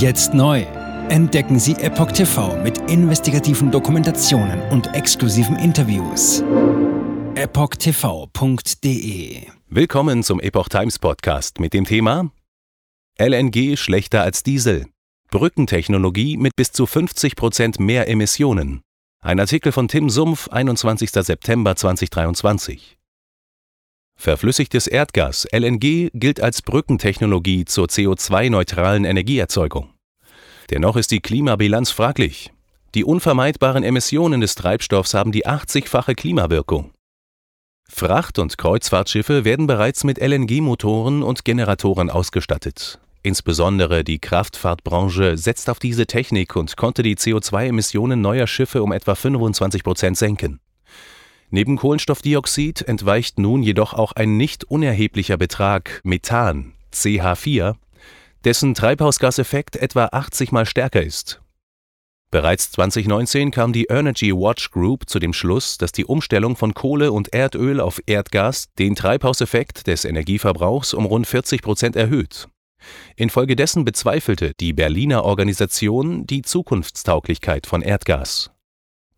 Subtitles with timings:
[0.00, 0.62] Jetzt neu.
[1.10, 6.42] Entdecken Sie Epoch TV mit investigativen Dokumentationen und exklusiven Interviews.
[7.34, 8.62] EpochTV.de
[9.68, 12.30] Willkommen zum Epoch Times Podcast mit dem Thema
[13.18, 14.86] LNG schlechter als Diesel.
[15.30, 18.80] Brückentechnologie mit bis zu 50 Prozent mehr Emissionen.
[19.22, 21.10] Ein Artikel von Tim Sumpf, 21.
[21.10, 22.96] September 2023.
[24.20, 29.94] Verflüssigtes Erdgas LNG gilt als Brückentechnologie zur CO2-neutralen Energieerzeugung.
[30.68, 32.52] Dennoch ist die Klimabilanz fraglich.
[32.94, 36.90] Die unvermeidbaren Emissionen des Treibstoffs haben die 80-fache Klimawirkung.
[37.88, 43.00] Fracht- und Kreuzfahrtschiffe werden bereits mit LNG-Motoren und Generatoren ausgestattet.
[43.22, 49.14] Insbesondere die Kraftfahrtbranche setzt auf diese Technik und konnte die CO2-Emissionen neuer Schiffe um etwa
[49.14, 50.60] 25 Prozent senken.
[51.52, 57.74] Neben Kohlenstoffdioxid entweicht nun jedoch auch ein nicht unerheblicher Betrag Methan (CH4),
[58.44, 61.42] dessen Treibhausgaseffekt etwa 80 mal stärker ist.
[62.30, 67.10] Bereits 2019 kam die Energy Watch Group zu dem Schluss, dass die Umstellung von Kohle
[67.10, 72.46] und Erdöl auf Erdgas den Treibhauseffekt des Energieverbrauchs um rund 40 Prozent erhöht.
[73.16, 78.52] Infolgedessen bezweifelte die Berliner Organisation die Zukunftstauglichkeit von Erdgas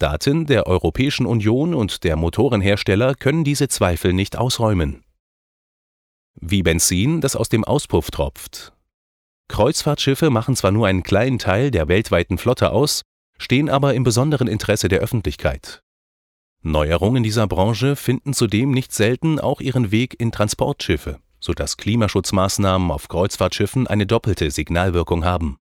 [0.03, 5.05] Daten der Europäischen Union und der Motorenhersteller können diese Zweifel nicht ausräumen.
[6.35, 8.73] Wie Benzin, das aus dem Auspuff tropft.
[9.47, 13.03] Kreuzfahrtschiffe machen zwar nur einen kleinen Teil der weltweiten Flotte aus,
[13.39, 15.83] stehen aber im besonderen Interesse der Öffentlichkeit.
[16.63, 23.07] Neuerungen dieser Branche finden zudem nicht selten auch ihren Weg in Transportschiffe, sodass Klimaschutzmaßnahmen auf
[23.07, 25.59] Kreuzfahrtschiffen eine doppelte Signalwirkung haben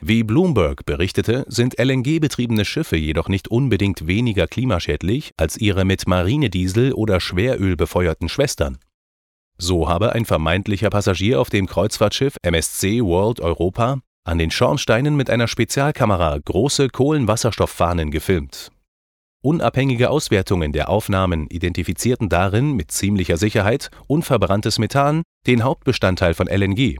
[0.00, 6.92] wie Bloomberg berichtete, sind LNG-betriebene Schiffe jedoch nicht unbedingt weniger klimaschädlich als ihre mit Marinediesel
[6.92, 8.78] oder Schweröl befeuerten Schwestern.
[9.56, 15.30] So habe ein vermeintlicher Passagier auf dem Kreuzfahrtschiff MSC World Europa an den Schornsteinen mit
[15.30, 18.70] einer Spezialkamera große Kohlenwasserstofffahnen gefilmt.
[19.42, 26.98] Unabhängige Auswertungen der Aufnahmen identifizierten darin mit ziemlicher Sicherheit unverbranntes Methan, den Hauptbestandteil von LNG,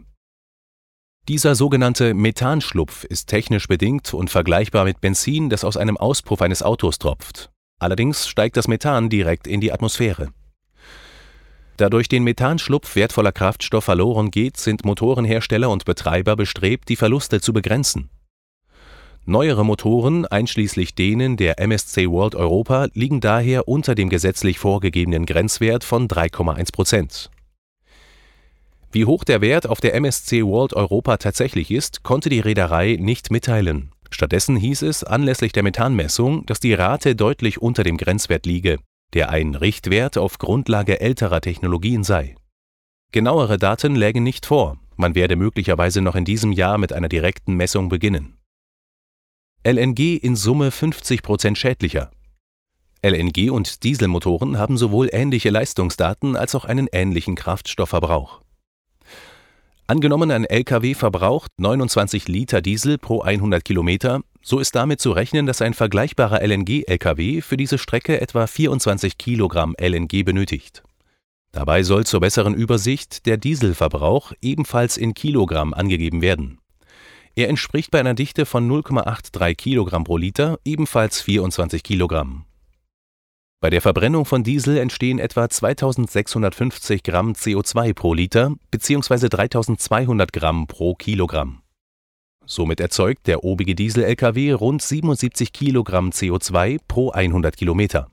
[1.28, 6.62] dieser sogenannte Methanschlupf ist technisch bedingt und vergleichbar mit Benzin, das aus einem Auspuff eines
[6.62, 7.50] Autos tropft.
[7.78, 10.28] Allerdings steigt das Methan direkt in die Atmosphäre.
[11.76, 17.40] Da durch den Methanschlupf wertvoller Kraftstoff verloren geht, sind Motorenhersteller und Betreiber bestrebt, die Verluste
[17.40, 18.08] zu begrenzen.
[19.26, 25.84] Neuere Motoren, einschließlich denen der MSC World Europa, liegen daher unter dem gesetzlich vorgegebenen Grenzwert
[25.84, 27.30] von 3,1 Prozent.
[28.90, 33.30] Wie hoch der Wert auf der MSC World Europa tatsächlich ist, konnte die Reederei nicht
[33.30, 33.92] mitteilen.
[34.10, 38.78] Stattdessen hieß es anlässlich der Methanmessung, dass die Rate deutlich unter dem Grenzwert liege,
[39.12, 42.34] der ein Richtwert auf Grundlage älterer Technologien sei.
[43.12, 47.54] Genauere Daten lägen nicht vor, man werde möglicherweise noch in diesem Jahr mit einer direkten
[47.54, 48.38] Messung beginnen.
[49.66, 52.10] LNG in Summe 50 Prozent schädlicher.
[53.02, 58.40] LNG und Dieselmotoren haben sowohl ähnliche Leistungsdaten als auch einen ähnlichen Kraftstoffverbrauch.
[59.90, 65.46] Angenommen, ein Lkw verbraucht 29 Liter Diesel pro 100 Kilometer, so ist damit zu rechnen,
[65.46, 70.82] dass ein vergleichbarer LNG-Lkw für diese Strecke etwa 24 Kilogramm LNG benötigt.
[71.52, 76.58] Dabei soll zur besseren Übersicht der Dieselverbrauch ebenfalls in Kilogramm angegeben werden.
[77.34, 82.44] Er entspricht bei einer Dichte von 0,83 Kilogramm pro Liter ebenfalls 24 Kilogramm.
[83.60, 89.28] Bei der Verbrennung von Diesel entstehen etwa 2650 Gramm CO2 pro Liter bzw.
[89.28, 91.62] 3200 Gramm pro Kilogramm.
[92.46, 98.12] Somit erzeugt der obige Diesel-Lkw rund 77 Kilogramm CO2 pro 100 Kilometer.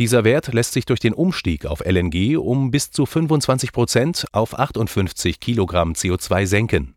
[0.00, 4.58] Dieser Wert lässt sich durch den Umstieg auf LNG um bis zu 25 Prozent auf
[4.58, 6.96] 58 Kilogramm CO2 senken.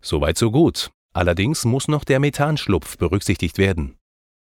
[0.00, 0.90] Soweit so gut.
[1.12, 3.98] Allerdings muss noch der Methanschlupf berücksichtigt werden.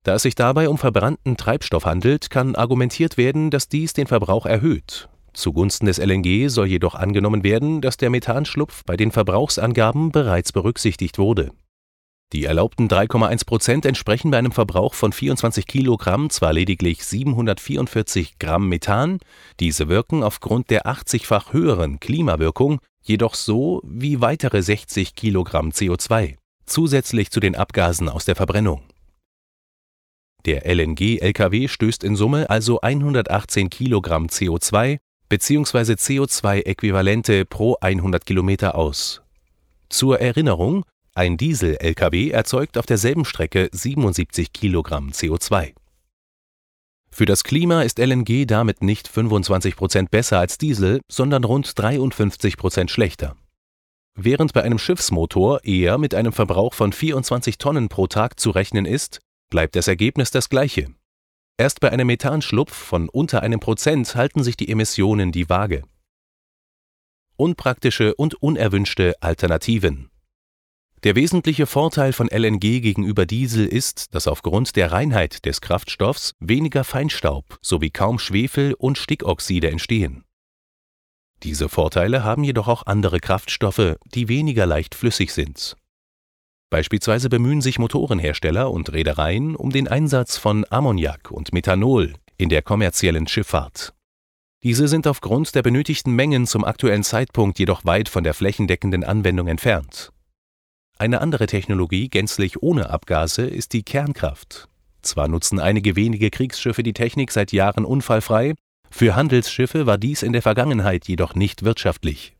[0.06, 4.46] Da es sich dabei um verbrannten Treibstoff handelt, kann argumentiert werden, dass dies den Verbrauch
[4.46, 5.08] erhöht.
[5.32, 11.18] Zugunsten des LNG soll jedoch angenommen werden, dass der Methanschlupf bei den Verbrauchsangaben bereits berücksichtigt
[11.18, 11.50] wurde.
[12.32, 18.68] Die erlaubten 3,1 Prozent entsprechen bei einem Verbrauch von 24 Kilogramm zwar lediglich 744 Gramm
[18.68, 19.18] Methan,
[19.58, 27.32] diese wirken aufgrund der 80-fach höheren Klimawirkung jedoch so wie weitere 60 Kilogramm CO2, zusätzlich
[27.32, 28.82] zu den Abgasen aus der Verbrennung.
[30.46, 34.98] Der LNG-Lkw stößt in Summe also 118 Kilogramm CO2
[35.28, 35.94] bzw.
[35.94, 39.22] CO2-Äquivalente pro 100 Kilometer aus.
[39.88, 40.84] Zur Erinnerung,
[41.14, 45.72] ein Diesel-Lkw erzeugt auf derselben Strecke 77 Kilogramm CO2.
[47.10, 52.56] Für das Klima ist LNG damit nicht 25 Prozent besser als Diesel, sondern rund 53
[52.56, 53.36] Prozent schlechter.
[54.14, 58.86] Während bei einem Schiffsmotor eher mit einem Verbrauch von 24 Tonnen pro Tag zu rechnen
[58.86, 59.20] ist,
[59.50, 60.94] bleibt das Ergebnis das gleiche.
[61.58, 65.82] Erst bei einem Methanschlupf von unter einem Prozent halten sich die Emissionen die Waage.
[67.36, 70.10] Unpraktische und unerwünschte Alternativen.
[71.04, 76.84] Der wesentliche Vorteil von LNG gegenüber Diesel ist, dass aufgrund der Reinheit des Kraftstoffs weniger
[76.84, 80.24] Feinstaub sowie kaum Schwefel und Stickoxide entstehen.
[81.42, 85.76] Diese Vorteile haben jedoch auch andere Kraftstoffe, die weniger leicht flüssig sind.
[86.70, 92.62] Beispielsweise bemühen sich Motorenhersteller und Reedereien um den Einsatz von Ammoniak und Methanol in der
[92.62, 93.94] kommerziellen Schifffahrt.
[94.62, 99.46] Diese sind aufgrund der benötigten Mengen zum aktuellen Zeitpunkt jedoch weit von der flächendeckenden Anwendung
[99.46, 100.12] entfernt.
[100.98, 104.68] Eine andere Technologie gänzlich ohne Abgase ist die Kernkraft.
[105.02, 108.54] Zwar nutzen einige wenige Kriegsschiffe die Technik seit Jahren unfallfrei,
[108.90, 112.35] für Handelsschiffe war dies in der Vergangenheit jedoch nicht wirtschaftlich.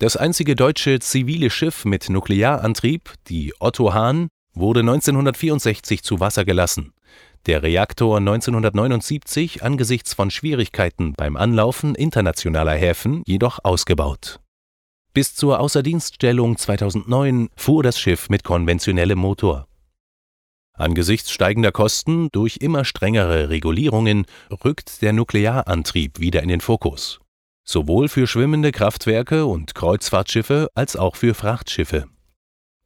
[0.00, 6.94] Das einzige deutsche zivile Schiff mit Nuklearantrieb, die Otto Hahn, wurde 1964 zu Wasser gelassen,
[7.44, 14.40] der Reaktor 1979 angesichts von Schwierigkeiten beim Anlaufen internationaler Häfen jedoch ausgebaut.
[15.12, 19.68] Bis zur Außerdienststellung 2009 fuhr das Schiff mit konventionellem Motor.
[20.72, 24.24] Angesichts steigender Kosten durch immer strengere Regulierungen
[24.64, 27.20] rückt der Nuklearantrieb wieder in den Fokus,
[27.70, 32.06] sowohl für schwimmende Kraftwerke und Kreuzfahrtschiffe als auch für Frachtschiffe.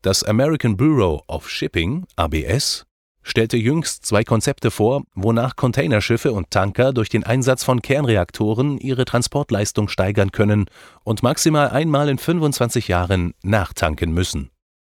[0.02, 2.84] Das American Bureau of Shipping ABS
[3.22, 9.06] stellte jüngst zwei Konzepte vor, wonach Containerschiffe und Tanker durch den Einsatz von Kernreaktoren ihre
[9.06, 10.66] Transportleistung steigern können
[11.02, 14.50] und maximal einmal in 25 Jahren nachtanken müssen.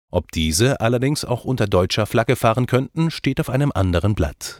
[0.10, 4.60] Ob diese allerdings auch unter deutscher Flagge fahren könnten, steht auf einem anderen Blatt.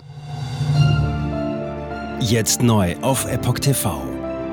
[2.20, 4.13] Jetzt neu auf Epoch TV.